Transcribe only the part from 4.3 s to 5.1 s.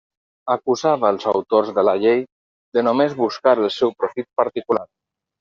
particular.